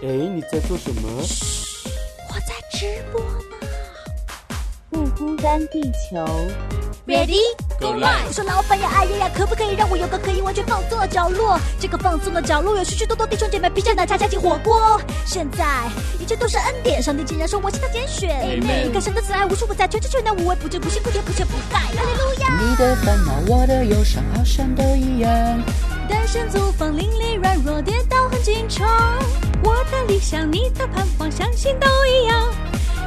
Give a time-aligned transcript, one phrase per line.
[0.00, 1.08] 哎，你在做什么？
[2.28, 3.66] 我在直播呢。
[4.90, 6.24] 不孤单，地球。
[7.04, 7.40] Ready
[7.80, 11.58] Go live 我说老板呀，哎呀呀，可不可以让我有个可以完全放松的角落？
[11.80, 15.00] 这个放松的角落有许许多多弟兄姐妹披着奶茶加进火锅。
[15.26, 15.90] 现在
[16.20, 18.60] 一切都是恩典，上帝竟然说我是他拣选。
[18.60, 21.80] 你看神的慈爱无处不在，全知全能无微不至，不辛不甜，不缺不败。
[21.80, 22.60] 哈利路亚。
[22.60, 25.30] 你的烦恼，我的忧伤，好像都一样。
[26.08, 28.86] 单身租房，邻里软弱，跌倒很经常。
[29.62, 32.48] 我的理想，你的盼望，相信都一样。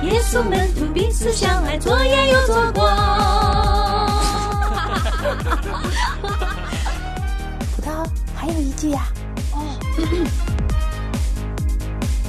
[0.04, 2.88] 耶稣门徒彼此相爱，左眼又左光。
[7.76, 9.08] 葡萄还有一句呀、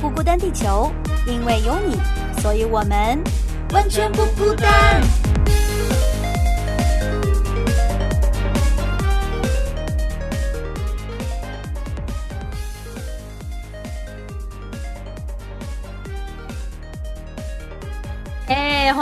[0.00, 0.92] 不孤单，地球，
[1.26, 1.96] 因为有你，
[2.40, 3.22] 所以我们
[3.72, 5.00] 完全不孤单。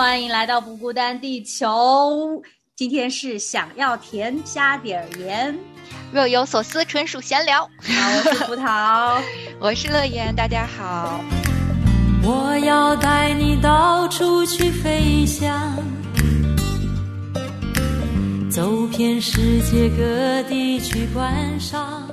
[0.01, 2.43] 欢迎来到不孤单地球。
[2.75, 5.55] 今天是想要甜加点儿盐。
[6.11, 7.65] 若有所思，纯属闲聊。
[7.65, 7.69] 好，
[8.17, 9.23] 我是葡萄。
[9.61, 11.21] 我是乐言，大家好。
[12.23, 15.77] 我要带你到处去飞翔，
[18.51, 22.09] 走遍世界各地去观赏。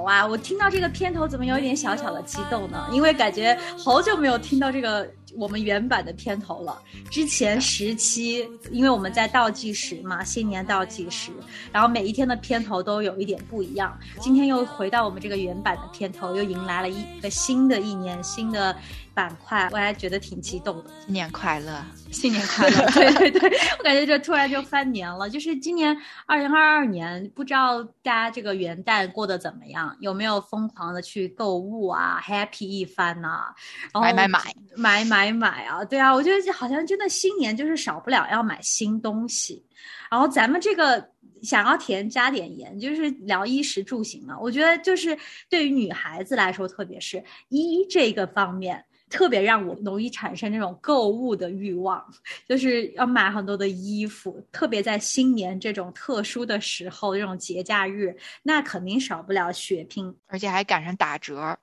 [0.00, 2.86] 哇，我听到这个片头怎么有一点小小的激动呢？
[2.92, 5.08] 因为感觉好久没有听到这个
[5.38, 6.82] 我们原版的片头了。
[7.10, 11.30] 之前十期，因为我们在倒计时嘛，新年倒计时，
[11.72, 13.98] 然后每一天的片头都有一点不一样。
[14.20, 18.76] 今天又回到我们这个原版的片头，又迎来了一个新的一年，新的
[19.14, 20.90] 板块，我还觉得挺激动的。
[21.04, 21.84] 新年快乐！
[22.10, 22.86] 新年快乐！
[22.92, 25.28] 对对对，我感觉这突然就翻年了。
[25.30, 29.94] 就是今年二零二二年，不知道大家这个元旦过得怎么样？
[30.00, 33.54] 有没有疯狂的去购物啊，happy 一番呐、
[33.92, 34.42] 然后买买买
[34.76, 35.84] 买买买啊！
[35.84, 39.64] 对啊，我觉得好像真的新年就是少不了要买新东西。
[40.10, 41.10] 然后咱们这个
[41.42, 44.38] 想要甜加点盐，就是聊衣食住行嘛。
[44.38, 45.16] 我觉得就是
[45.48, 48.84] 对于女孩子来说，特别是衣这个方面。
[49.10, 52.04] 特别让我容易产生这种购物的欲望，
[52.46, 60.14] 就是要买很多的衣服，特别在新年这种特殊的时候，这种节假日，那肯定少不了血拼。
[60.26, 61.58] 而且还赶上打折，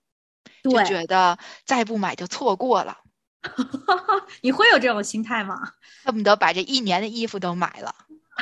[0.63, 2.97] 就对，觉得再不买就错过了，
[4.41, 5.59] 你会有这种心态吗？
[6.03, 7.94] 恨不得把这一年的衣服都买了。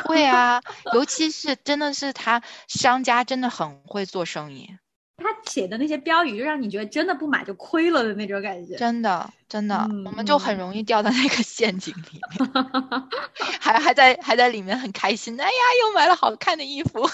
[0.06, 0.62] 会啊，
[0.94, 4.68] 尤其是真的是他商家真的很会做生意，
[5.18, 8.76] 他写的那些标语，就让你觉得真的不买就亏了的那种感觉。
[8.76, 12.52] 真的真的，嗯我们就很容易掉到那个陷阱里面，
[13.62, 15.52] 还还在还在里面很开心，哎呀，
[15.86, 17.08] 又买了好看的衣服，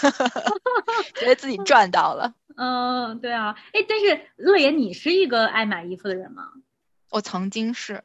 [1.19, 2.33] 觉得自己赚到了。
[2.55, 6.43] 嗯，对啊，哎，但是乐言，你是一个爱买衣服的人吗？
[7.09, 8.03] 我曾经是，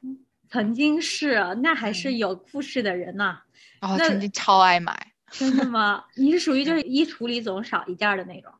[0.51, 3.41] 曾经是，那还嗯是有故事的人呐、
[3.81, 5.13] 然后那曾经超爱买。
[5.31, 6.05] 真的吗？
[6.17, 8.53] 你是属于就是衣橱里总少一件儿的那种，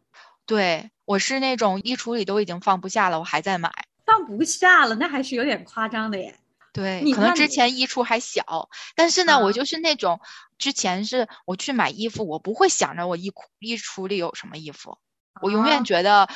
[0.45, 3.73] 对，我是那种衣橱里都已经放不下了，我还在买。
[4.05, 6.35] 放不下了，那还是有点夸张的耶。
[6.73, 10.21] 对，可能之前衣橱还小，但是呢，啊我就是那种
[10.59, 14.99] 之前是我去买衣服，我不会想着我衣橱衣橱里有什么衣服，
[15.41, 16.29] 我永啊远觉得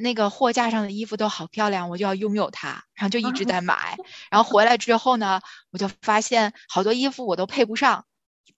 [0.00, 3.96] 那个货架上的衣服都好漂亮，我就要拥有它，然后就一直 在买。
[4.30, 5.40] 然后回来之后呢，
[5.70, 8.04] 我就发现好多衣服我都配不上，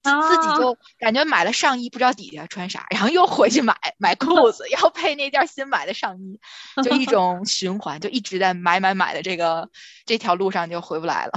[0.03, 6.41] 自己啊就感觉买了上衣不知道底下穿啥，然后又回去买买裤子，要配那件新买的上衣，
[6.83, 9.69] 就一 种循环，就一直在买买买的这个
[10.05, 11.33] 这条路上就回不来了。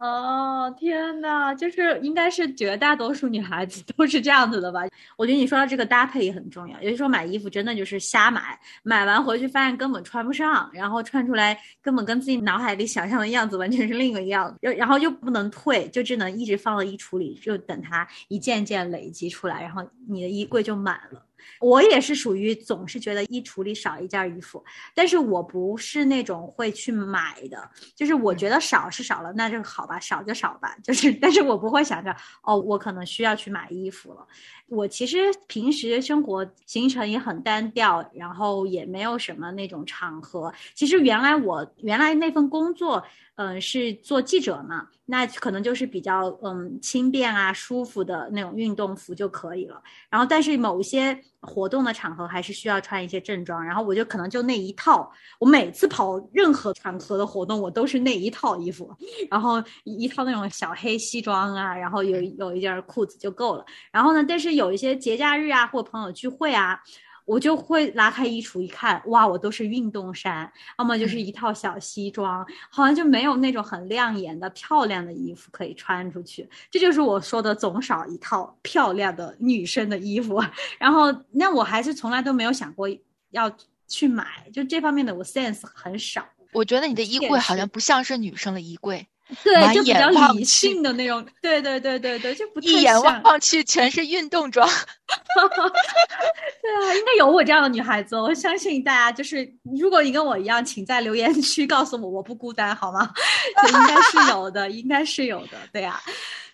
[0.00, 4.80] 哦，天呐，就是应该是绝大多数女孩子都是这样子的吧？
[5.18, 21.22] 我觉得你说到这个搭配也很重要，有些时候买衣服真的就是瞎买，买完回去发现根本穿不上，然后穿出来根本跟自己脑海里想象的样子完全是另一个样子，又然后又不能退，就只能一直放到衣橱里，就等它一件件累积出来，然后你的衣柜就满了。
[21.60, 34.26] 我也是属于总是觉得衣橱里少一件衣服，但是我不是那种会去买的，就是我觉得少是少了，那就好吧，少就少吧，就是，但是我不会想着哦，我可能需要去买衣服了。
[34.70, 35.18] 我其实
[35.48, 40.52] 平时生活行程也很单调，然后也没有什么那种场合。
[40.74, 43.02] 其实原来我原来那份工作，
[43.34, 49.82] 嗯、是做记者嘛，那可能就是比较嗯轻便啊、舒服的那种运动服就可以了。
[50.08, 58.94] 然后，但是某些活动的场合还是需要穿一些正装，然后我就可能就那一套，我每次跑任何场合的活动，我都是那一套衣服，
[59.30, 63.64] 然后一一套那种小黑西装啊，然后有有一件裤子就够了。
[63.90, 66.80] 然后呢，但是有一些节假日啊或朋友聚会啊。
[67.30, 76.50] 我就会拉开衣橱一看，哇，我都是运动衫，要么就是嗯一套小西装，好像就没有那种很亮眼的漂亮的衣服可以穿出去。
[76.72, 80.42] 这就是我说的总少一套漂亮的女生的衣服。
[80.76, 82.88] 然后，那我还是从来都没有想过
[83.30, 83.48] 要
[83.86, 86.26] 去买，就这方面的我 sense 很少。
[86.52, 89.06] 我觉得你的衣柜好像不像是女生的衣柜，
[89.42, 94.68] 对，就比较理性的那种，对对对对对，就不太一眼像望去全是运动装。
[95.06, 98.22] 对啊，应该有我这样的女孩子哦。
[98.24, 103.10] 我相信大家就是，如果你跟我一样，请在留言区告诉我，我不孤单，好吗？
[103.62, 106.00] 就应该是有的，应该是有的，对啊。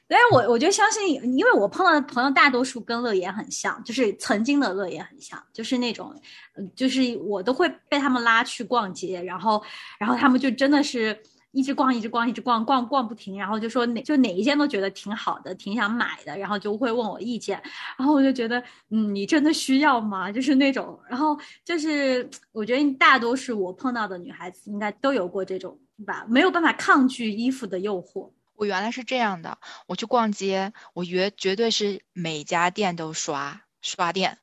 [0.09, 6.15] 但是我我就相信，因为我碰到的朋友大多数跟乐言很像，就是曾经的乐言很像，就是那种，
[6.57, 9.61] 嗯就是我都会被他们拉去逛街，然后，
[9.99, 11.21] 然后他们就真的是
[11.53, 17.63] 一直逛，一直逛，一直逛，逛逛不停，然后就说哪就哪一件都觉得挺好的，挺想买的，然后就会问我意见，
[17.97, 20.31] 然后我就觉得，嗯，你真的需要吗？
[20.31, 28.31] 就是那种，然后就是我觉得大多数我碰到的女孩子应该都有过这种吧，没有办法抗拒衣服的诱惑。
[28.55, 34.39] 我原来是这样的，我去逛街，我绝绝对是每家店都刷刷店，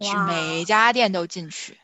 [0.00, 1.76] 去哇每家店都进去。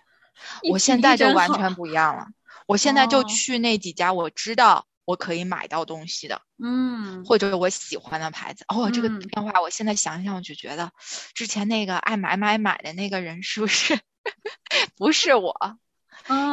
[0.70, 2.26] 我现在就完全不一样了，
[2.72, 8.64] 我现在就哦去那几家我知道我可以买到东西的，嗯，或者我喜欢的牌子。
[8.68, 10.90] 哦，这个嗯变化，我现在想想，我就觉得
[11.34, 13.98] 之前那个爱买买买的那个人是不是
[14.96, 15.78] 不是我？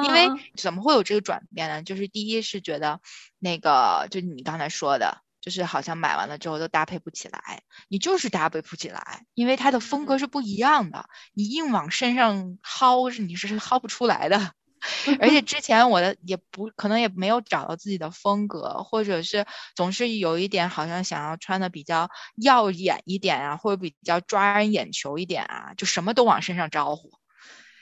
[0.03, 1.83] 因为嗯怎么会有这个转变呢？
[1.83, 2.99] 就是第一是觉得
[3.37, 14.53] 那个，就你刚才说的，就是好像买完了之后都搭配不起来，你就是搭配不起来，因为它的风格是不一样的，你硬往身上薅是你是薅不出来的。
[15.19, 19.45] 而且之前我的也不可能也没有找到自己的风格，或者是
[19.75, 27.11] 总是有一点好像想要穿的比较耀眼一点啊，或者比较抓人眼球一点啊，就什么都往身上招呼。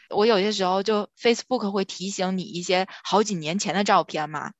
[0.09, 4.51] 我有些时候就 Facebook 会提醒你一些好几年前的照片嘛，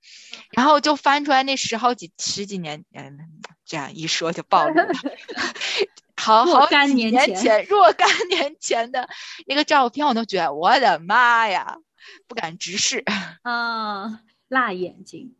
[0.52, 3.18] 然后就翻出来那十好几十几年，嗯，
[3.66, 4.90] 这样一说就暴露了，
[6.20, 9.08] 好好几干年前若干年前的
[9.46, 11.78] 那个照片，我都觉得我的妈呀，
[12.28, 13.04] 不敢直视，
[13.44, 15.34] 啊，辣眼睛。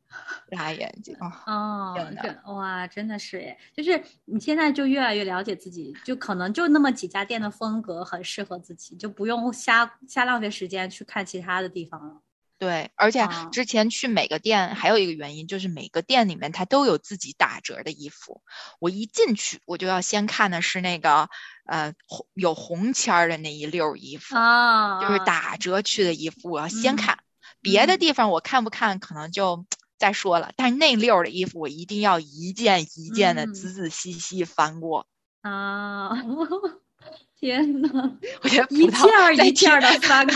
[0.52, 1.44] 辣眼睛啊。
[1.46, 3.58] 哦哇，真的是耶！
[3.74, 12.22] 就是你现在就越来越了解自己，就可能就那么几家店的风格很适合自己，就不用瞎瞎浪费时间去看其他的地方了。
[12.60, 18.42] 对，而且啊之前去每个店还有一个原因，就是每个店里面它都有自己打折的衣服。
[18.80, 21.30] 我一进去，我就要先看的是那个
[21.66, 27.20] 呃红有红签儿的那一溜儿衣服，啊，就是打折去的衣服，我要先嗯看。
[27.62, 29.66] 别的嗯地方我看不看可能就
[30.00, 35.06] 再说了，但是那溜儿的衣服我一定要一件一件的嗯仔仔细细翻过。
[35.42, 36.10] 啊！
[37.40, 40.36] 天呐，我觉得一件儿一件儿的翻过，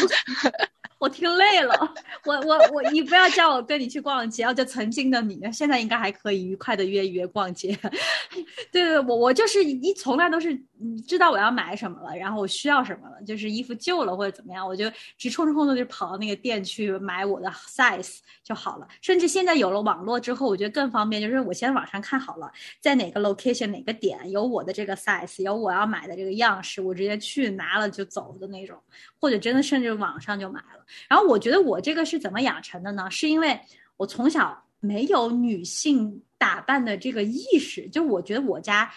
[1.02, 1.74] 我听累了。
[2.26, 7.76] 我我我，你不要叫我跟你去逛街，哦，就曾经的你，现在应该还可以愉快的约约逛街。
[8.72, 10.56] 对 对，我我就是一从来都是
[11.08, 14.86] 知道我要买什么了，然后我需要什么了，就是衣服旧了或者怎么样，我就
[15.18, 18.88] 直冲冲的就跑到那个店去买我的 size 就好了。
[19.02, 28.78] 甚至现在有了网络之后，我觉得更方便，就是我先网上看好了，在哪个 location 哪个点有我的这个 size，有我要买的这个样式，我直接去拿了就走的那种，
[29.20, 30.86] 或者真的甚至网上就买了。
[31.08, 33.10] 然后我觉得我这个是怎么养成的呢？
[33.10, 33.60] 是因为
[33.98, 38.92] 我从小没有女性打扮的这个意识，就我觉得我家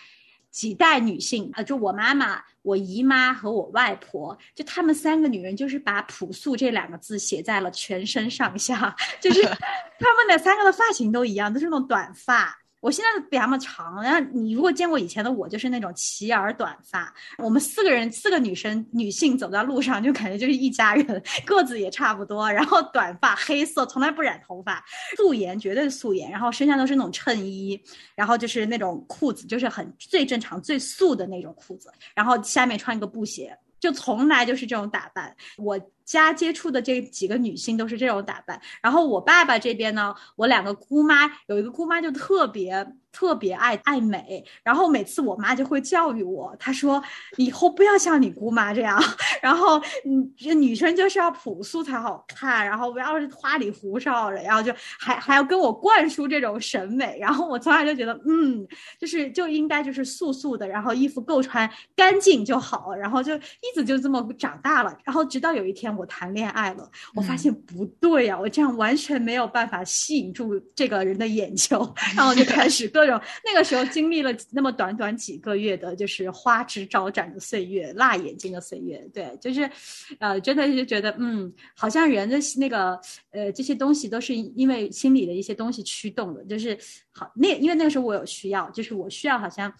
[0.51, 12.59] 几代女性啊、就我妈妈、我姨妈和我外婆，就她们三个女人，就是把朴素这两个字写在了全身上下， 就是她们的三个的发型都一样，都是那种短发。
[12.85, 17.11] 我现在比他们长，然后你如果见过以前的我，就是那种齐耳短发。
[17.39, 24.85] 我们四个人，四个女生女性走在路上，就感觉就是一家人，个子也差不多，然后短发黑色，从来不染头发，
[25.17, 27.81] 素颜绝对素颜，然后身上都是那种衬衣，
[28.15, 35.35] 然后就是那种裤子，就是很最正常、最素的那种裤子，然后下面穿一个布鞋，就从来就是这种打扮。
[35.57, 47.03] 我家接触的这几个女性都是这种打扮，然后我爸爸这边呢，我两个姑妈有一个姑妈就特别特别爱爱美，然后每次我妈就会教育我，她说
[47.37, 49.01] 以后不要像你姑妈这样，
[49.41, 58.67] 然后嗯，这女生就是要朴素才好看，然后不要是花里胡哨的，然后就还还要跟我灌输这种审美，然后我从来就觉得嗯，
[58.99, 66.91] 就是就应该就是素素的，然后衣服够穿干净就好，然后就一直就这么长大了，然后直到有一天让我谈恋爱了。
[67.15, 73.21] 我发现不对呀、我这样完全没有办法吸引住这个人的眼球，然后就开始各种。
[73.45, 78.99] 那个时候经历了那么短短几个月的，就是花枝招展的岁月，辣眼睛的岁月。
[79.15, 79.71] 对，就是，
[80.19, 82.99] 呃，真的就觉得，嗯，好像人的那个，
[83.31, 86.77] 呃，这些东西都是因为心里的一些东西驱动的，就是
[87.13, 89.73] 好那因为那个时候我有需要，就是我需要好像。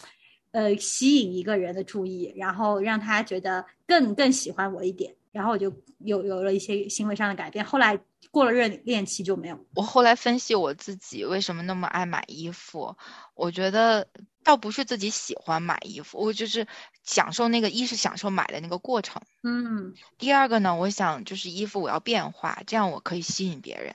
[0.55, 7.65] 呃，吸引一个人的注意，然后让他觉得更更喜欢我一点，然后我就有有了一些行为上的改变。
[7.65, 7.99] 后来
[8.31, 9.67] 过了热恋期就没有。
[9.75, 12.97] 我后来分析我自己为什么那么爱买衣服，
[13.35, 14.09] 我觉得
[14.43, 16.67] 倒不是自己喜欢买衣服，我就是
[17.03, 23.95] 享受那个，一是享受买的那个过程，嗯第二个呢，我想就是衣服我要变化，这样我可以吸引别人。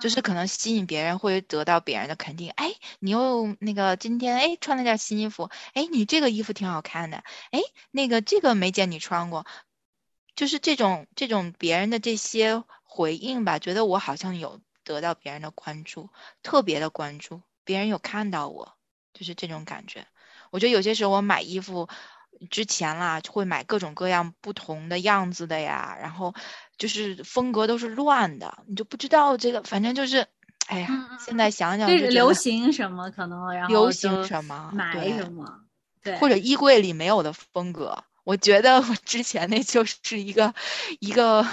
[0.00, 2.48] 就是可能吸引别人，会得到别人的肯定。
[2.52, 7.18] 哎，你又那个今天哎穿了件新衣服，哎，你这个衣服挺好看的，
[7.50, 7.60] 哎，
[7.90, 9.44] 那个这个没见你穿过，
[10.40, 16.08] 就是这种这种别人的这些回应吧，觉得我好像有得到别人的关注，
[16.42, 18.72] 特别的关注，别人有看到我，
[19.12, 20.06] 就是这种感觉。
[20.50, 21.90] 我觉得有些时候我买衣服
[22.50, 26.34] 之前啦，会买各种各样不同的样子的呀，然后
[26.78, 30.26] 就是风格都是乱的，你就不知道这个，反正就是，
[30.68, 35.60] 哎呀，现在想想就就是流行什么可能，然后流行什么买什么，
[36.02, 38.04] 对，或者衣柜里没有的风格。
[38.30, 40.54] 我觉得我之前那就是一个
[41.00, 41.44] 一个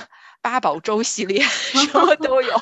[0.43, 2.61] 八宝粥系列，什么都有。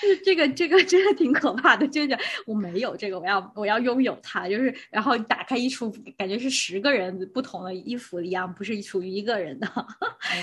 [0.00, 9.68] 就是这个这个真的挺可怕的，就是我没有这个，我要我要拥有它，就是然后打开衣橱，感觉是十个人不同的衣服一样，不是属于一个人的。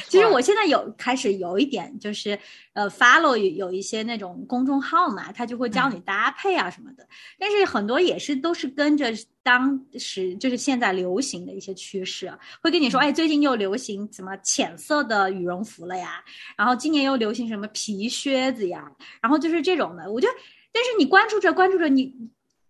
[0.08, 2.38] 其实我现在有开始有一点就是
[2.74, 7.08] 呃 follow 有有一些那种公众号嘛，他就会教你搭配啊什么的，
[7.40, 9.12] 但是很多也是都是跟着
[9.48, 12.30] 当时就是现在流行的一些趋势，
[12.62, 16.22] 会跟你说，哎，最近又流行什么浅色的羽绒服了呀，
[16.58, 20.34] 然后今年又流行什么皮靴子呀，然后就是这种的，我觉得，
[20.74, 22.14] 但是你关注着关注着，你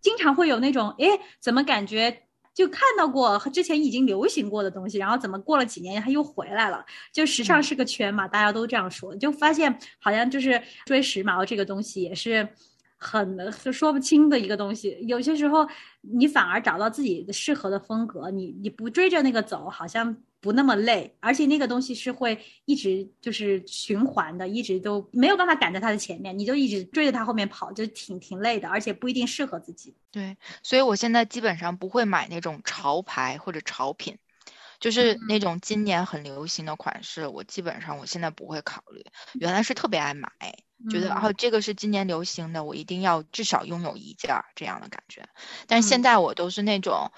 [0.02, 2.22] 经常会有那种，哎，怎么感觉？
[2.54, 6.86] 就看到过之前已经流行过的东西，然后怎么过了几年它又回来了？
[7.12, 12.48] 就时尚是个圈嘛，大家都这样说，就发现好像就是追时髦这个东西也是
[12.98, 14.98] 很就说不清的一个东西。
[15.08, 15.68] 有些时候
[16.02, 29.96] 你反而找到自己的适合的风格，你你不追着那个走，好像不那么累，而且那个东西是会一直就是循环的，一直都没有办法赶在它的前面，你就一直追着它后面跑，就挺挺累的，而且不一定适合自己。
[30.12, 34.18] 对，所以我现在基本上不会买那种潮牌或者潮品，
[34.80, 39.04] 就是那种今年很流行的款式，我基本上我现在不会考虑。
[39.34, 40.30] 原来是特别爱买，
[40.90, 45.28] 觉得嗯哦这个是今年流行的，我一定要至少拥有一件儿这样的感觉。
[45.68, 47.12] 但是现嗯在我都是那种。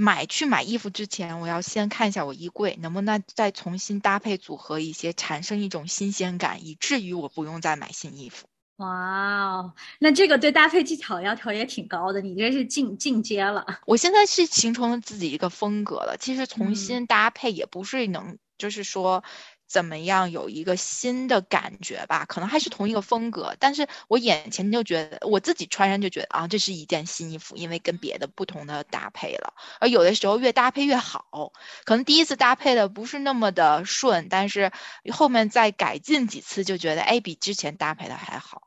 [0.00, 8.46] 买去买衣服之前，我要先看一下我衣柜能不能再重新搭配组合一些，产生一种新鲜感，以至于我不用再买新衣服。
[8.76, 13.66] 哇哦，那这个对搭配技巧要求也挺高的，你这是进进阶了。
[13.86, 16.16] 我现在是形成了自己一个风格了。
[16.16, 19.24] 其实重嗯新搭配也不是能，就是说
[19.68, 29.52] 怎么样有一个新的感觉吧，可能还是同一个风格，但是我眼前就觉得我自己穿上就觉得啊，这是一件新衣服，因为跟别的不同的搭配了。
[29.78, 31.52] 而有的时候越搭配越好，
[31.84, 34.72] 可能第一次搭配的不是那么的顺，但是
[35.12, 38.62] 后面再改进几次，就觉得哎，比之前搭配的还好。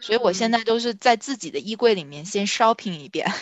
[0.00, 3.32] 所以我现在都是在自己的衣柜里面先 shopping 一遍，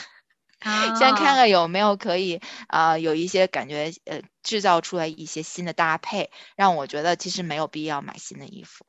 [0.61, 8.87] 先看看有没有可以啊、呃有一些感觉呃制造出来一些新的搭配，让我觉得其实没有必要买新的衣服。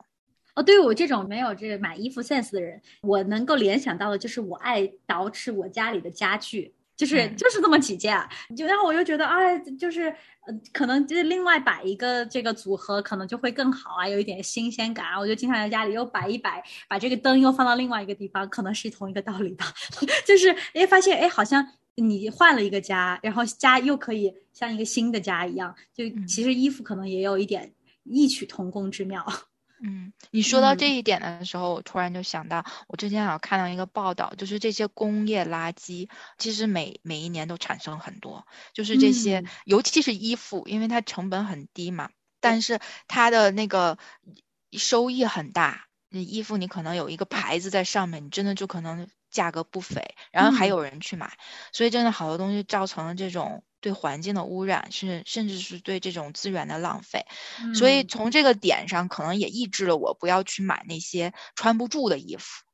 [0.54, 8.20] 哦，对于我这种没有这个买衣服 sense 的人，我能够联想到的就是我爱捯饬我家里的家具，就是、嗯就是这么几件，
[8.56, 10.08] 就然后我又觉得哎，就是
[10.46, 15.18] 呃，可能就是另外摆一个这个组合，可能就会更好啊，有一点新鲜感啊。
[15.18, 19.72] 我就经常在家里又摆一摆，把这个灯又放到另外一个地方，可能是同一个道理吧。
[20.26, 21.64] 就是哎，发现哎，好像
[21.94, 29.24] 你换了一个家，然后家又可以像一个新的家一样，就嗯其实衣服可能也有一点异曲同工之妙。
[29.28, 29.34] 嗯，
[30.30, 30.78] 你说到嗯。
[30.78, 36.08] 这一点的时候，我突然就想到，我之前好像看到一个报道，就是这些工业垃圾，
[36.38, 39.48] 其实每每一年都产生很多，就是这些，嗯。
[39.64, 43.98] 尤其是衣服，因为它成本很低嘛，但是它的那个
[44.72, 45.86] 收益很大。
[46.10, 51.36] 你衣服你可能有一个牌子在上面，你真的就可能价格不菲，然后还嗯有人去买，
[51.72, 57.26] 所以真的好多东西造成了这种对环境的污染，是甚至是对这种资源的浪费。
[57.74, 62.64] 所以嗯从这个点上，可能也抑制了我不要去买那些穿不住的衣服。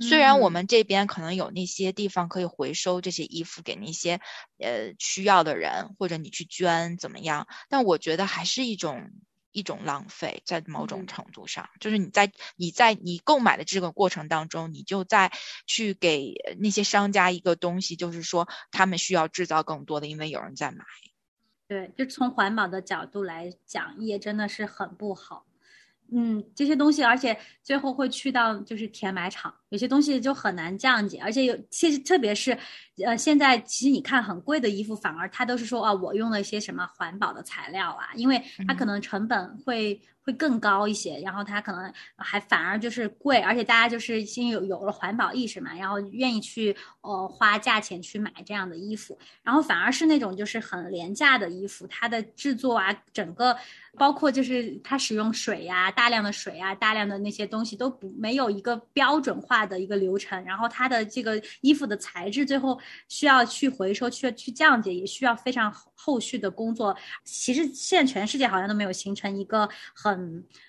[0.00, 4.20] 虽然我嗯们这边可能有那些地方可以回收这些衣服给那些
[4.58, 9.10] 呃需要的人，或者你去捐怎么样，但我觉得还是一种
[9.52, 15.32] 一种浪费，在某种嗯程度上，就是你在你在你购买的这个过程当中，你就在
[15.66, 20.84] 去给那些商家一个东西，就是说他们需要制造更多的，因为有人在买。
[21.66, 25.46] 对，就从环保的角度来讲，也真的是很不好。
[26.12, 32.56] 嗯，这些东西，而且最后会去到就是填埋场，有些东西就很难降解，而且有其实特别是，
[33.04, 38.88] 呃，现在其实你看很贵的衣服，反而它都是说啊，我用了一些什么环保的材料啊，因为它可嗯。
[38.88, 53.56] 能成本会会更高一些，然后它可能还反而就是贵，而且大家就是已经有有了环保意识嘛，然后愿意去呃花价钱去买这样的衣服，然后反而是那种就是很廉价的衣服，它的制作啊，整个
[53.98, 66.96] 包括就是它使用水呀、大量的水啊，大量的那些东西都不没有一个标准化的一个流程，然后它的这个衣服的材质最后需要去回收、去去降解，也需要非常后续的工作。
[67.24, 70.19] 其实现在全世界好像都没有形成一个很。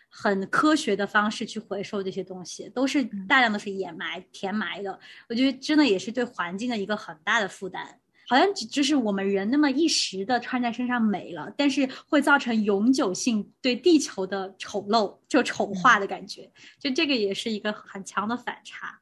[0.10, 5.00] 很科学的方式去回收这些东西，都是大量都是掩埋、填埋的。
[5.30, 7.98] 我觉得真的也是对环境的一个很大的负担。
[8.28, 16.50] 好像只就是我们人那么一时的穿在身上美了，但是会造成永久性对地球的丑陋，就丑化的感觉。
[16.80, 18.98] 就这个也是一个很强的反差。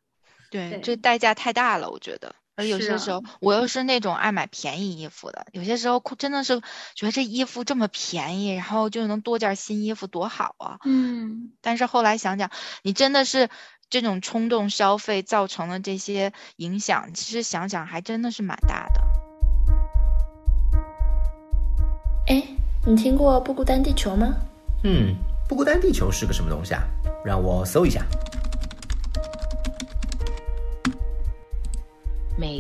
[0.50, 2.34] 对，对这代价太大了，我觉得。
[2.60, 6.60] 而有些时候，我又是那种爱买便宜衣服的，有些时候真的是
[6.94, 10.80] 觉得这衣服这么便宜，然后就能多件新衣服，多好啊！
[10.84, 12.52] 嗯，但是后来想想，
[12.84, 13.50] 你真的是
[13.90, 19.02] 这种冲动消费造成的这些影响，其实想想还真的是蛮大的。
[22.28, 22.44] 哎，
[22.86, 24.28] 你听过《不孤单地球》吗？
[24.84, 25.16] 嗯，
[25.48, 26.84] 不孤单地球是个什么东西啊？
[27.24, 28.06] 让我搜一下。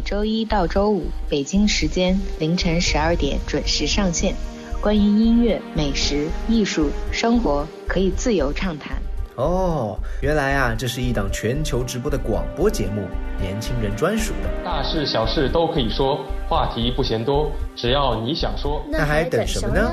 [0.09, 4.33] 周一到周五，北京时间凌晨十二点准时上线。
[4.81, 8.97] 关于音乐、美食、艺术、生活，可以自由畅谈。
[9.35, 13.03] 哦，原来啊，这是一档全球直播的广播节目，
[13.39, 14.49] 年轻人专属的。
[14.65, 18.83] 大事小事都可以说，话题不嫌多，只要你想说。
[18.89, 19.91] 那还等什么呢？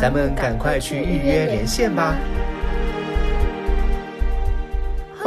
[0.00, 2.14] 咱们赶快去预约连线吧！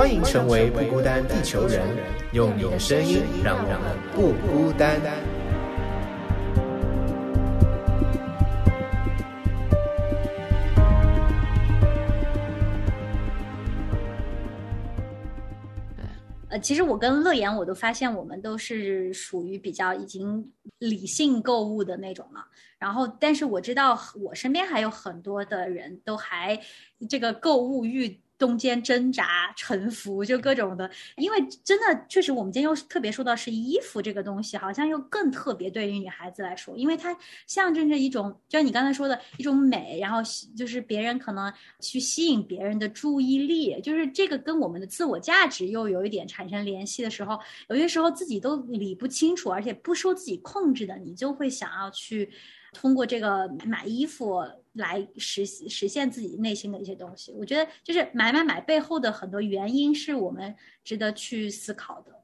[0.01, 1.79] 欢迎成为不孤单地球人，
[2.33, 4.99] 用你的声音让我们不孤单。
[16.49, 22.43] 呃，其实我跟乐言，我都发现我们都是属于比较已经理性购物的那种了。
[22.79, 26.59] 然后，但是我知道我身边还有很多的人都还
[27.07, 30.89] 这个购物欲中间挣扎、沉浮，就各种的。
[31.17, 40.17] 因为真的确实，我们今天又特别说到是衣服这个东西，好像又更特别对于女孩子来说，因为它象征着一种，就像你刚才说的一种美，然后
[40.57, 52.27] 就是别人可能去吸引别人的注意力，就是这个跟我们的自我价值又有一点产生联系的时候，有些时候自己都理不清楚，而且不受自己控制的，你就会想要去。
[52.71, 54.41] 通过这个买衣服
[54.73, 62.23] 来实实现自己内心的一些东西，我觉得就是买买买背后的很多原因是我们值得去思考的。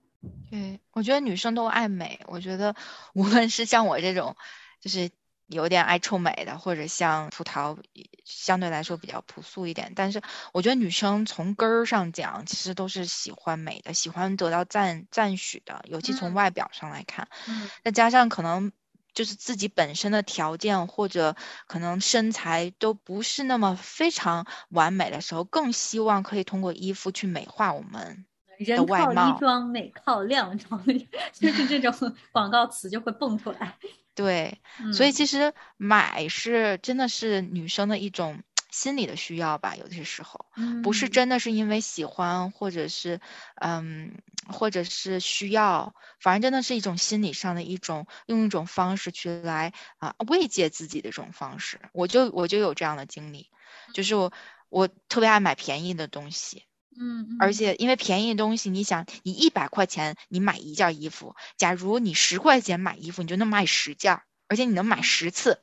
[0.50, 2.74] 对，我觉得女生都爱美，我觉得
[3.14, 4.36] 无论是像我这种，
[4.80, 5.10] 就是
[5.48, 7.78] 有点爱臭美的，或者像葡萄
[8.24, 10.22] 相对来说比较朴素一点，但是
[10.54, 18.72] 我觉得女生从根儿上讲，其实都是喜欢美的，喜欢得到赞赞许的，尤其从嗯外表上来看，嗯再加上可能。
[19.18, 28.28] 就是自己本身的条件或者可能身材都不是那么非常完美的时候，更希望可以通过衣服去美化我们
[28.60, 30.86] 人靠外貌衣装，美靠靓装，
[31.34, 31.92] 就是这种
[32.32, 33.76] 广告词就会蹦出来。
[34.14, 34.62] 对，
[34.94, 38.44] 所以嗯其实买是真的是女生的一种
[38.78, 40.46] 心理的需要吧，有些时候。
[40.84, 41.12] 不是嗯。
[41.12, 43.20] 真的是因为喜欢或者是
[43.56, 51.80] 嗯或者是需要，反正真的是一种心理上的一种用一种方式去来啊、慰藉自己的这种方式。
[51.92, 53.50] 我就我就有这样的经历，
[53.94, 54.32] 就是我
[54.70, 56.64] 我特别爱买便宜的东西，
[57.00, 57.54] 嗯，而嗯。
[57.54, 65.62] 且因为便宜的东西，你想，你一百块钱你买一件衣服，假如你十块钱买衣服，你就能买十件，而且你能买十次，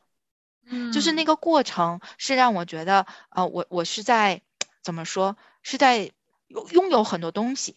[0.93, 4.43] 就是那嗯个过程是让我觉得，呃，我我是在
[4.83, 6.11] 怎么说，是在
[6.49, 7.77] 拥拥有很多东西，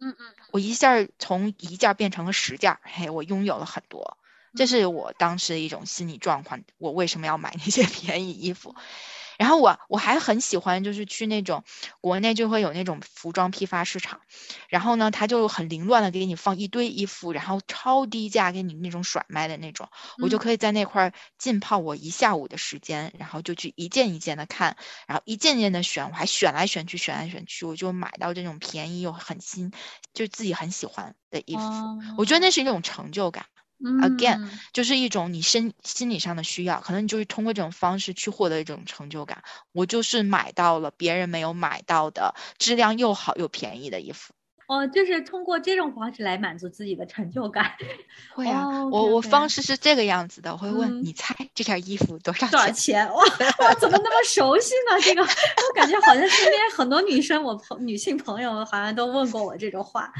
[0.00, 4.18] 嗯嗯我一下从一件变成了十件，嘿，我拥有了很多，
[4.54, 6.62] 这嗯是我当时的一种心理状况。
[6.78, 8.74] 我为什么要买那些 便宜衣服？
[9.38, 11.64] 然后我我还很喜欢，就是去那种
[12.00, 14.20] 国内就会有那种服装批发市场，
[14.68, 19.88] 然后呢，他就很凌乱的给你放一堆衣服，然后超低价给你那种甩卖的那种，
[20.20, 29.72] 我就可以在那块儿浸泡我一下午的时间，然后就去一件一件的看，然后一件件的选，我还选来选去，选来选去，我就买到这种便宜又很新，
[30.14, 31.64] 就自己很喜欢的衣服，
[32.16, 33.46] 我觉得那是一种成就感。
[33.98, 34.38] Again，
[34.72, 39.42] 就是一种你身心理上的需要，可能你就是通过这种方式去获得一种成就感。
[39.72, 44.32] 我就是买到了别人没有买到的质量又好又便宜的衣服。
[44.66, 47.72] 哦，就是通过这种方式来满足自己的成就感。
[48.34, 53.06] 会啊，我我方式是这个样子的，我会问你猜这件衣服多少多少钱？
[53.12, 53.22] 哇
[53.60, 55.00] 哇，怎么那么熟悉呢？
[55.00, 60.12] 这个我感觉好像身边很多女生，我朋女性朋友好像都问过我这种话。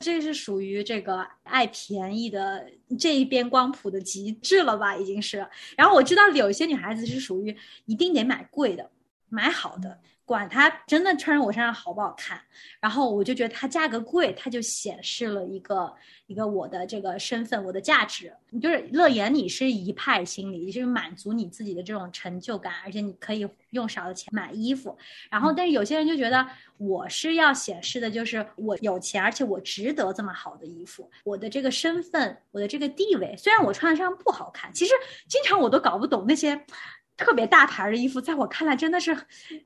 [0.00, 2.66] 这是属于这个爱便宜的
[2.98, 4.96] 这一边光谱的极致了吧？
[4.96, 5.46] 已经是。
[5.76, 8.90] 然后我知道有些女孩子是属于一定得买贵的，
[9.28, 9.98] 买好的。
[10.30, 12.40] 管它真的穿在我身上好不好看，
[12.78, 15.92] 然后我就觉得它价格贵，它就显示了一个
[16.28, 18.32] 一个我的这个身份，我的价值。
[18.50, 24.96] 你就是乐言，你是一派心理，就是满足你自己的这种成就感，而且你可以用少的钱买衣服。
[25.28, 26.46] 然后，但是有些人就觉得
[26.78, 33.34] 我是要显示的，就是我有钱，而且我值得这么好的衣服，我的这个身份，我的这个地位。
[33.36, 34.92] 虽然我穿上不好看，其实
[35.28, 36.64] 经常我都搞不懂那些。
[37.20, 39.14] 特别大牌的衣服，在我看来真的是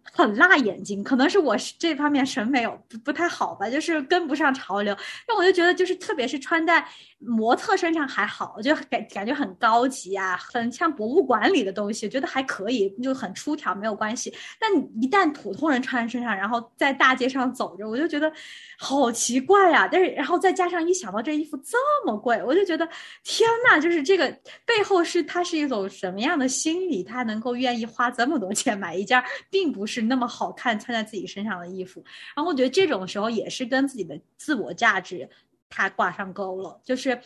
[0.02, 4.94] 很辣眼睛，可能是我这方面审美有不不太好吧，就是跟不上潮流。
[5.28, 6.84] 那我就觉得，就是特别是穿在
[7.20, 14.34] 模特身上还好，就感感觉很高级啊，很像博物馆里的东西，觉得还可以，就很出挑，没有关系。
[14.58, 14.68] 但
[15.00, 18.32] 一旦普通人穿在身上，然后在大街上走着，我就觉得
[18.76, 19.88] 好奇怪呀。
[19.90, 22.84] 但是，然后再加上一想到这衣服这么贵，我就觉得
[23.22, 24.28] 天呐，就是这个
[24.66, 27.43] 背后是它是一种什么样的心理，它能。
[27.44, 32.02] 够愿意花这么多钱买一件并不是那么好看穿在自己身上的衣服，
[32.34, 35.28] 然后我觉得这种时候也是跟自己的自我价值
[35.68, 37.20] 它挂上钩了，就是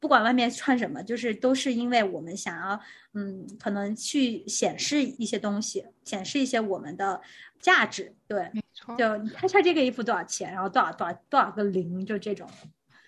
[0.00, 2.80] 不管外面穿什么，就是都是因为我们想要
[3.14, 7.20] 嗯，可能去显示一些东西，显示一些我们的
[7.60, 8.14] 价值。
[8.26, 8.96] 对，没错。
[8.96, 12.48] 就你看一下这个衣服多少钱，然后多少多少多少个零，就这种。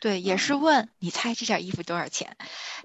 [0.01, 2.35] 对，也是问你猜这件衣服多少钱？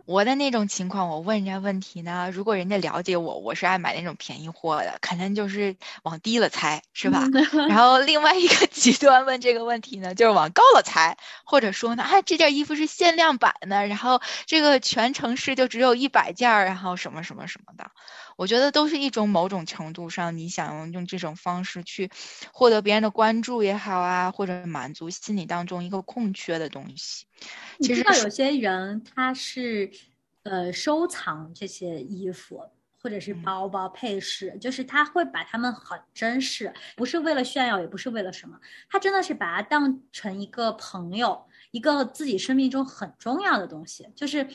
[0.06, 7.24] 我的那种情况，我问人家问题呢，如果人家了解我，我是爱买那种便宜货的，肯定就是往低了猜，是吧？
[7.70, 17.92] 然后另外一个 极端问这个问题呢，就是往高了猜，或者说呢，啊，这件衣服是限量版的，然后这个全城市就只有一百件，然后什么什么什么的。
[18.38, 22.10] 我觉得都是一种某种程度上，你想用这种方式去
[22.52, 27.26] 获得别人的关注也好啊，或者满足心理当中一个空缺的东西。
[27.78, 29.90] 你知道有些人他是
[30.44, 32.62] 呃收藏这些衣服
[33.02, 44.46] 或者是包包配饰，就是他会把他们很珍视，不是为了炫耀，也不是为了什么，他真的是把它当成一个朋友，一个自己生命中很重要的东西，就是。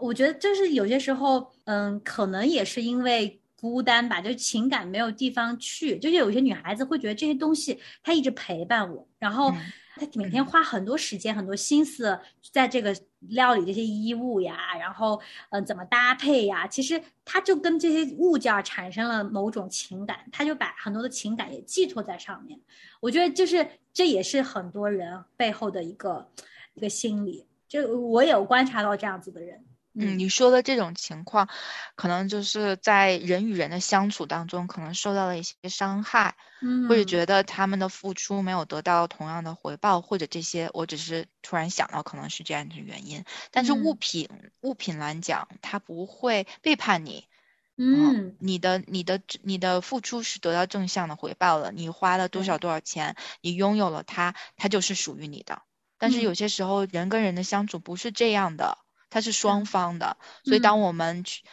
[0.00, 5.98] 我觉得就是有些时候，嗯，可能也是因为孤单吧，就情感没有地方去。
[5.98, 9.50] 就是有些女孩子会觉得这些东西她一直陪伴我，然后
[9.96, 12.18] 她每天花很多时间、很多心思
[12.52, 15.18] 在这个料理这些衣物呀，然后
[15.50, 22.60] 嗯怎么搭配呀，其实她就跟这些物件产生了某种情感，她就把很多的情感也寄托在上面。
[23.00, 26.28] 我觉得就是这也是很多人背后的一个
[26.74, 29.64] 一个心理，就我有观察到这样子的人。
[29.96, 31.48] 嗯，你说的这种情况，
[31.94, 43.24] 可能就是在人与人的相处当中，可能受到了一些伤害，嗯，或者觉得他们的付出没有得到同样的回报，或者这些，我只是突然想到可能是这样的原因。
[43.52, 44.28] 但是物品
[44.62, 47.28] 物品来讲，它不会背叛你，
[47.76, 55.62] 嗯，你的你的你的付出是得到正向的回报了，你花了多少多少钱，你拥有了它，它就是属于你的。
[55.98, 58.78] 但是有些时候，人跟人的相处不是这样的。
[59.14, 61.44] 它是双方的，所以当我们去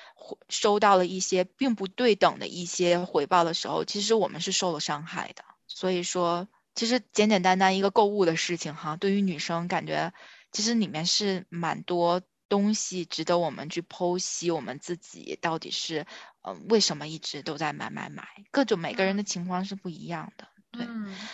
[0.50, 5.44] 收到了一些并不对等的一些回报的时候，其实我们是受了伤害的。
[5.68, 10.12] 所以说，其实简简单单一个购物的事情哈，对于女生感觉
[10.52, 16.08] 其实里面是蛮多东西值得我们去剖析，我们自己到底是
[16.42, 20.48] 嗯为什么一直都在买买买，各种每个人的情况是不一样的。
[20.72, 20.88] 对，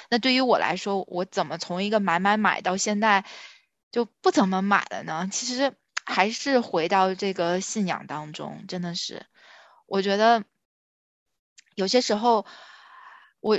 [0.10, 3.24] 那对于我来说，我怎么从一个买买买到现在
[3.94, 5.30] 就不怎么买了呢？
[5.32, 5.74] 其实。
[6.10, 9.26] 还是回到这个信仰当中，真的是，
[9.86, 10.46] 我觉得
[11.76, 12.46] 有些时候，
[13.42, 13.58] 我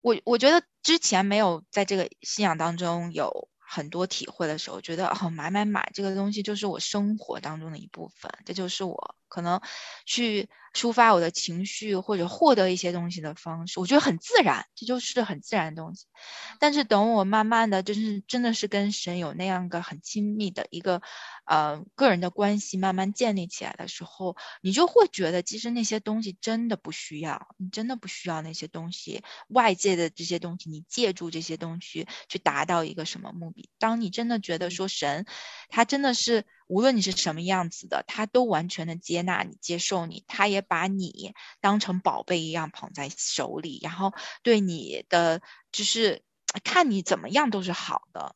[0.00, 9.62] 我我觉得之前没有在这个信仰当中有很多体会的时候，觉得哦买买买这个东西就是我生活当中的一部分，这就是我可能
[10.04, 16.06] 去抒发我的情绪或者获得一些东西的方式，我觉得很自然，这就是很自然的东西。
[16.58, 21.00] 但是等我慢慢的，就是真的是跟神有那样个很亲密的一个。
[21.44, 33.68] 呃，个人的关系慢慢建立起来的时候，你就会觉得，其实那些东西真的不需要，你真的不需要那些东西，外界的这些东西，你借助这些东西去达到一个什么目的？
[33.80, 35.26] 当你真的觉得说神，
[35.68, 46.22] 他真的是无论你是什么样子的，他都完全的接纳你、接受你，他也把你当成宝贝一样捧在手里，然后对你的就是
[46.64, 48.34] 看你怎么样都是好的。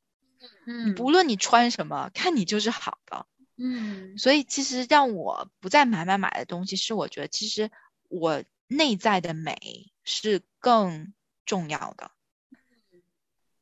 [0.66, 3.26] 嗯，不论你穿什么，看你就是好的。
[3.56, 7.70] 嗯，所以其实让我不再买买买的东西，是我觉得其实
[8.10, 11.14] 我内在的美是更
[11.46, 12.10] 重要的，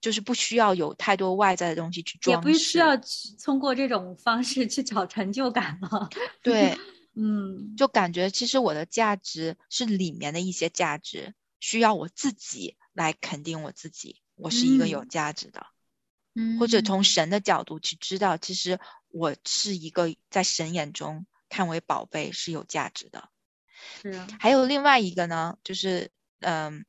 [0.04, 2.94] 就是不需要有太多外在的东西去装饰，也不需要
[3.42, 6.10] 通过这种方式去找成就感了。
[6.44, 6.78] 对，
[7.14, 15.64] 嗯，就感觉其实我的价值是里面的一些价值，需要我自己来肯定我自己，我是一个有价值的。
[16.34, 23.30] 嗯或者从神的角度去知道，其实我是一个在神眼中看为宝贝是有价值的。
[24.02, 24.28] 是啊。
[24.38, 26.84] 还有另外一个呢，就是嗯，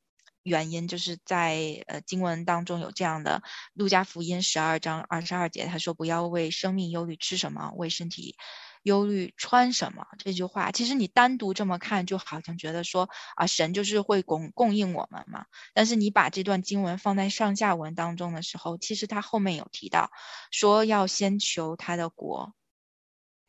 [0.45, 3.41] 原因就是在呃经文当中有这样的，
[3.73, 8.37] 《路加福音》十二章二十二节，他说：“不要为生命忧虑吃什么，为身体。”
[8.83, 15.47] 忧虑穿什么这句话，其实你单独这么看，就好像觉得说啊，神就是会供供应我们嘛。
[15.73, 20.11] 但是你把这段经文放在上下文当中的时候，其实他后面有提到，
[20.51, 22.53] 说要先求他的国，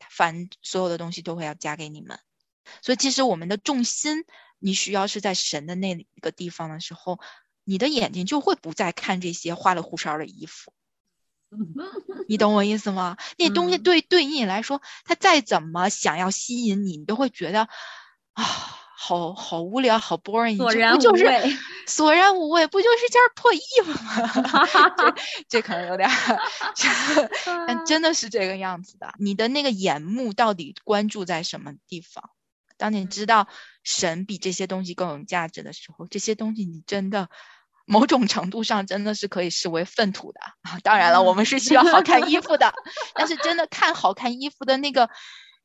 [0.09, 2.17] 凡所有的东西都会要加给你们。
[2.81, 4.25] 所以其实我们的重心，
[4.59, 7.19] 你需要是在神的那个地方的时候，
[7.63, 10.73] 你的眼睛就会不再看这些花里胡哨的衣服。
[12.27, 13.15] 你懂我意思吗？
[13.37, 17.69] 那东西对对于你来说，它再怎么想要吸引你，你都会觉得
[18.33, 24.95] 啊，好好无聊，好 boring，索然无味，索然无味，不就是件破衣服吗？
[24.97, 25.15] 这
[25.47, 26.09] 这可能有点，
[27.65, 29.13] 但真的是这个样子的。
[29.17, 32.29] 你的那个眼目到底关注在什么地方？
[32.77, 33.47] 当你知道
[33.83, 37.29] 神比这些东西更有价值的时候，这些东西你真的。
[37.89, 40.77] 某种程度上真的是可以视为粪土的啊！
[40.83, 42.73] 当然了，我们是需要好看衣服的，
[43.15, 45.09] 但是真的看好看衣服的那个。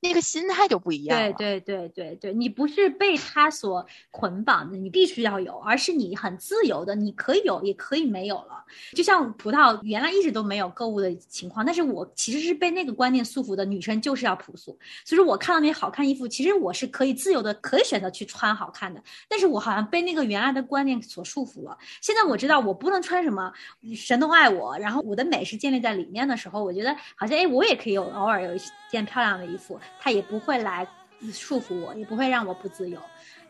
[0.02, 8.64] 那个心态就不一样对对对对对，你不是被他所捆绑的，你必须要有，而是你很自由的，你可以有，也可以没有了。
[8.94, 14.76] 就像葡萄原来一直都没有购物的情况，但是我其实是被那个观念束缚的，女生就是要朴素。
[15.04, 19.00] 所以说我看到那些好看衣服，其实我是可以自由的，可以选择去穿好看的。
[19.28, 21.78] 但是我好像被那个原来的观念所束缚了。
[22.00, 23.52] 现在我知道我不能穿什么，
[23.94, 28.60] 神都爱我，然后我的美是建立在里面的时候，我觉得好像哎，我也可以有偶尔有一
[28.90, 29.78] 件漂亮的衣服。
[30.00, 30.86] 他也不会来
[31.32, 32.98] 束缚我，也不会让我不自由。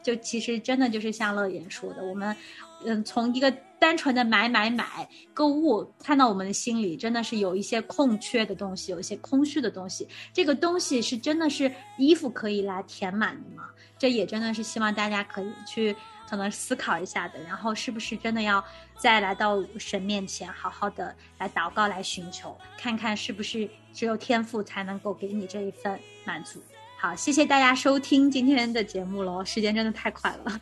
[0.02, 2.36] 就其实真的就是像乐言说的，我们
[2.84, 10.08] 嗯，从一个单纯的买买买购物，看到我们的心里真的是有一些空缺的东西，有一些空虚的东西。
[10.32, 13.68] 这个东西是真的是衣服可以来填满的吗？
[13.96, 15.94] 这也真的是希望大家可以去
[16.32, 17.38] 可能思考一下的。
[17.42, 18.64] 然后是不是真的要
[18.96, 26.00] 再来到神面前，好好的来祷告，来寻求，看看是不是只有天赋才能够给你这一份。
[26.24, 26.62] 满足，
[27.00, 30.60] 好，谢谢大家收听今天的节目喽，时间真的太快了，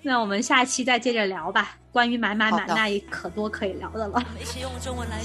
[0.00, 4.18] 那我们下期再接着聊吧，关于买买买那也可多可以聊的了，